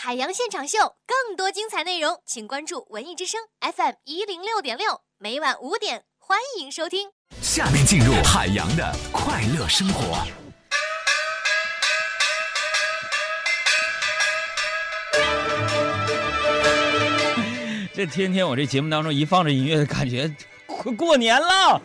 [0.00, 7.08] 海洋现场秀，更多精彩内容，请关注文艺之声 FM 一零六点六，每晚五点，欢迎收听。
[7.42, 10.24] 下面进入海洋的快乐生活。
[17.92, 20.32] 这天天我这节目当中一放着音乐，感觉
[20.68, 21.82] 快过年了。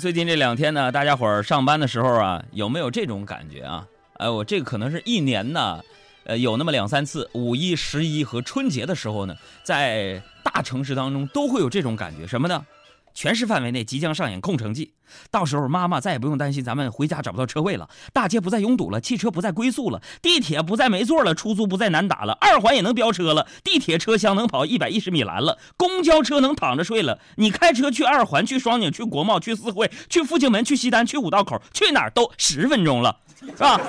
[0.00, 3.86] 最近这两天呢，大家伙儿上班的时候啊，有没有这种感觉啊？
[4.14, 5.80] 哎，我这个可能是一年呢，
[6.28, 12.66] 呃，有那么两三次，五一、十一和春节的时候呢，在大城市当中都会有这种感觉，什么呢？
[13.14, 14.92] 全市范围内即将上演空城计，
[15.30, 27.18] 到时候妈妈再也不用担心咱们回家找不到车位了，大街不再拥堵了，汽车不再龟速了，地铁不再没座了，出租不再难打了，二环也能飙车了，地铁车厢能跑一百一十米栏了，公交车能躺着睡了。
[27.36, 33.80] 你开车去二环、去双井、去国贸、去四惠、去复兴门、去西单、去五道口，去哪儿都十分钟了，是吧？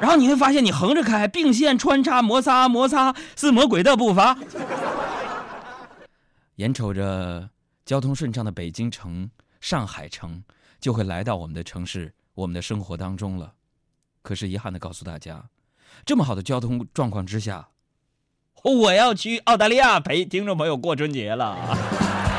[0.00, 4.36] 然后你会发现，你横着开，并线穿插，摩擦摩擦是魔鬼的步伐，
[6.56, 7.50] 眼瞅着。
[7.86, 9.28] 交通顺畅的北京城、
[9.60, 10.42] 上海城
[10.80, 13.52] 就会来到我们的城市、我们的生活当中了。
[14.22, 15.44] 可是遗憾的告诉大家，
[16.06, 17.68] 这么好的交通状况之下，
[18.62, 21.58] 我要去澳大利亚陪听众朋友过春节了。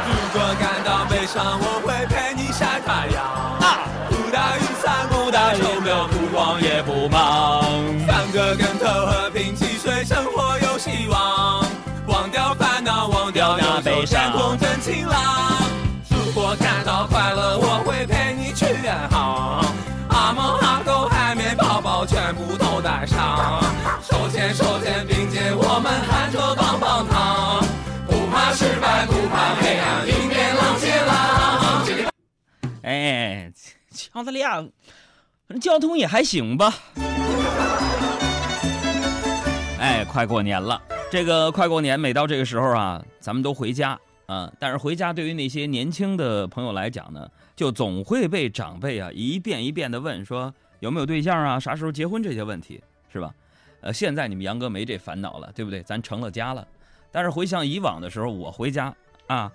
[0.08, 3.24] 如果感到悲伤，我会陪你晒太阳。
[3.60, 3.88] 啊，
[10.86, 11.66] 希望。
[12.08, 15.64] 忘掉烦恼，忘掉那悲伤，天空真晴朗。
[16.12, 19.66] 如果感到快乐，我会陪你去远航。
[20.10, 23.64] 阿猫阿狗海绵宝宝全部都带上。
[24.04, 27.66] 手牵手肩并肩，我们喊着棒棒糖。
[28.06, 31.16] 不怕失败，不怕黑暗，迎面浪接浪。
[32.84, 33.52] 哎，
[34.14, 34.64] 澳大利亚，
[35.60, 36.72] 交通也还行吧。
[40.16, 40.82] 快过年了。
[41.12, 44.50] 这个快过年，每到这个时候啊，咱们都回家啊。
[44.58, 52.82] 但是回家对于那些年轻的朋友来讲呢，就总会被长辈啊一遍一遍的问说有没有对象啊，啥时候结婚这些问题，
[53.12, 53.36] 是吧？
[53.82, 55.84] 呃，现在你们杨哥没这烦恼了，对不对？
[55.84, 56.66] 咱成了家了。
[57.12, 58.96] 但是回想以往的时候，我回家
[59.28, 59.52] 啊，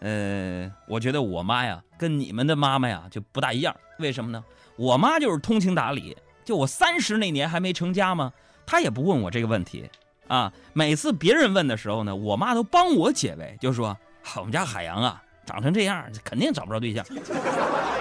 [0.00, 3.76] 呃，我觉得我妈呀跟你们的妈妈呀就不大一样。
[3.98, 4.42] 为什么呢？
[4.76, 6.16] 我妈就是通情达理，
[6.46, 8.32] 就我三十那年还没成家吗？
[8.68, 9.88] 他也不问我这个问题。
[10.26, 13.96] 啊，每次别人问的时候呢，我妈都帮我解围，就说
[14.36, 17.02] 我们家海洋啊，长成这样，肯定找不着对象。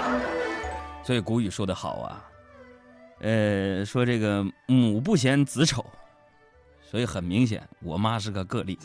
[1.05, 2.21] 所以古语说得好啊，
[3.21, 5.85] 呃，说这个母不嫌子丑，
[6.81, 8.77] 所以很明显，我妈是个个例。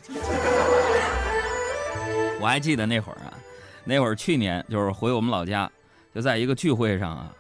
[2.41, 3.35] 我还记得那会儿啊，
[3.83, 5.69] 那会儿去年就是回我们老家，
[6.15, 7.35] 就在一个聚会上啊，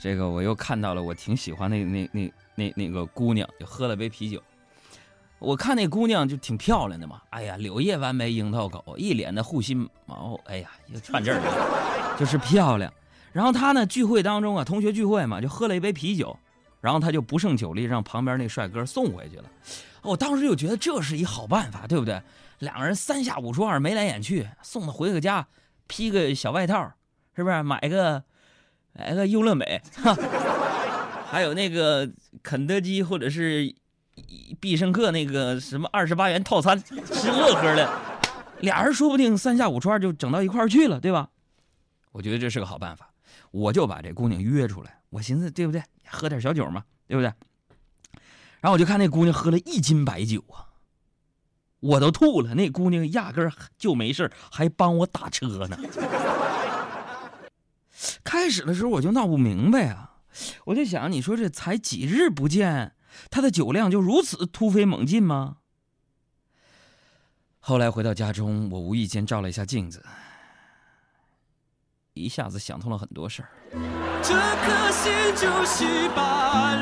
[0.00, 4.42] 这个我又看到了我挺喜欢那那那那那个姑娘，就喝了杯啤酒。
[5.38, 12.90] 我看那姑娘就挺漂亮的嘛，哎呀，柳叶弯眉樱桃口，一脸的护心毛，哎呀，又串这儿了， 就是漂亮。
[13.30, 16.34] 然后她呢，聚会当中啊，同学聚会嘛，就喝了一杯啤酒，
[16.80, 19.44] 然后她就不胜酒力，让旁边那帅哥送回去了。
[20.00, 22.22] 我当时就觉得这是一好办法，对不对？
[22.60, 25.46] 两个人三下五除二，眉来眼去，送他回个家，
[25.86, 26.90] 披个小外套，
[27.36, 27.62] 是不是？
[27.62, 28.22] 买个
[29.00, 29.82] 来个优乐美，
[31.26, 32.08] 还有那个
[32.42, 33.74] 肯德基或者是。
[34.60, 37.90] 必胜客那个什么二十八元套餐，吃乐呵的，
[38.60, 41.30] 俩人说不定三下五除二就整到一块儿去了，对吧？
[42.12, 43.10] 我觉得这是个好办法，
[43.50, 45.00] 我就把这姑娘约出来。
[45.08, 45.82] 我寻思，对不对？
[46.06, 47.32] 喝点小酒嘛，对不对？
[48.60, 50.68] 然后我就看那姑娘喝了一斤白酒啊，
[51.80, 52.54] 我都吐了。
[52.54, 55.78] 那姑娘压根儿就没事还帮我打车呢。
[58.30, 60.12] 开始的时候我就闹不明白啊，
[60.66, 62.94] 我就想，你说这才几日不见。
[63.28, 65.56] 他的酒量就如此突飞猛进吗？
[67.58, 70.06] 后来回到家中，我无意间照了一下镜子，
[72.14, 73.48] 一下子想通了很多事儿。
[74.22, 76.76] 这颗心就稀巴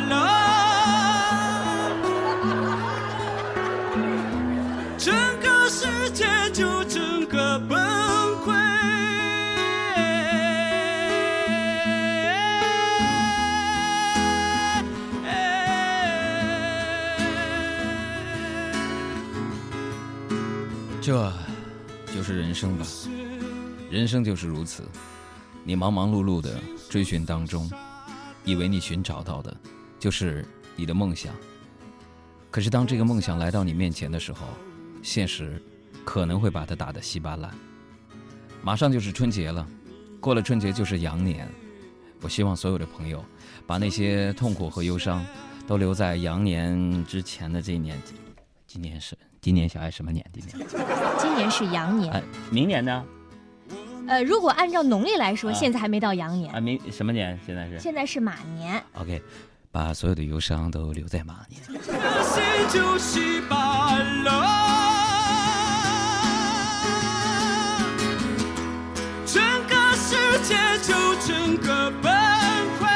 [21.08, 21.32] 这，
[22.14, 22.84] 就是人生吧。
[23.90, 24.86] 人生就是如此，
[25.64, 26.60] 你忙忙碌碌的
[26.90, 27.66] 追寻当中，
[28.44, 29.56] 以为你寻找到的，
[29.98, 30.44] 就是
[30.76, 31.34] 你的梦想。
[32.50, 34.48] 可是当这个梦想来到你面前的时候，
[35.02, 35.58] 现实
[36.04, 37.50] 可能会把它打得稀巴烂。
[38.62, 39.66] 马上就是春节了，
[40.20, 41.48] 过了春节就是羊年。
[42.20, 43.24] 我希望所有的朋友，
[43.66, 45.24] 把那些痛苦和忧伤，
[45.66, 47.98] 都留在羊年之前的这一年。
[48.66, 50.24] 今年是今年小爱什么年？
[50.32, 50.66] 今年
[51.18, 52.12] 今年是羊年。
[52.12, 53.04] 哎，明年呢？
[54.08, 57.38] 呃，如果按照农历来说，啊现在还没到羊年，啊，明什么年？
[57.46, 58.82] 现在是现在是马年。
[58.94, 59.22] OK，
[59.70, 61.62] 把所有的忧伤都留在马年。
[62.70, 64.30] 就稀巴了，
[69.24, 72.12] 整个世界就整个崩
[72.78, 72.86] 溃。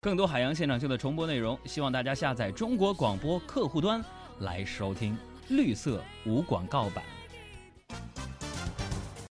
[0.00, 4.02] 更多海洋现场秀的重播内容，希望大家下载中国广播客户端
[4.40, 5.16] 来收听
[5.48, 7.15] 绿色无广告版。